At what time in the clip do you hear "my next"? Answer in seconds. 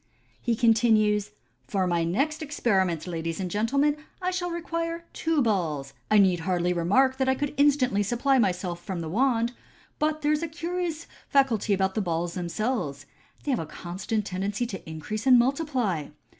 1.85-2.41